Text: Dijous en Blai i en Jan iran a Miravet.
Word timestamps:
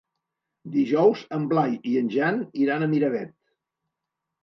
Dijous 0.75 1.21
en 1.37 1.45
Blai 1.53 1.77
i 1.91 1.95
en 2.01 2.11
Jan 2.17 2.43
iran 2.65 2.89
a 2.89 2.91
Miravet. 2.97 3.41